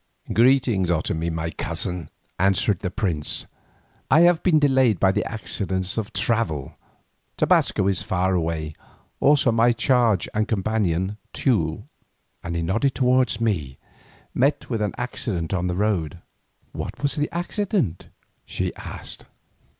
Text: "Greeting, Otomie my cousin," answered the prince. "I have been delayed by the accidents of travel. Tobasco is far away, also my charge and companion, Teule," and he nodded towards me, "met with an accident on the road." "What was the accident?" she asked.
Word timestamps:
"Greeting, 0.33 0.87
Otomie 0.87 1.29
my 1.31 1.51
cousin," 1.51 2.09
answered 2.39 2.79
the 2.79 2.89
prince. 2.89 3.45
"I 4.09 4.21
have 4.21 4.41
been 4.41 4.57
delayed 4.57 4.99
by 4.99 5.11
the 5.11 5.23
accidents 5.31 5.95
of 5.95 6.11
travel. 6.11 6.75
Tobasco 7.37 7.87
is 7.87 8.01
far 8.01 8.33
away, 8.33 8.73
also 9.19 9.51
my 9.51 9.71
charge 9.71 10.27
and 10.33 10.47
companion, 10.47 11.17
Teule," 11.33 11.83
and 12.43 12.55
he 12.55 12.63
nodded 12.63 12.95
towards 12.95 13.39
me, 13.39 13.77
"met 14.33 14.71
with 14.71 14.81
an 14.81 14.93
accident 14.97 15.53
on 15.53 15.67
the 15.67 15.75
road." 15.75 16.17
"What 16.71 17.03
was 17.03 17.15
the 17.15 17.29
accident?" 17.31 18.09
she 18.43 18.73
asked. 18.73 19.25